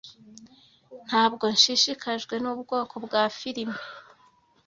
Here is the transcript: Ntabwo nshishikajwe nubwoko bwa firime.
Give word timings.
Ntabwo 1.07 1.43
nshishikajwe 1.53 2.35
nubwoko 2.39 2.95
bwa 3.05 3.23
firime. 3.37 3.79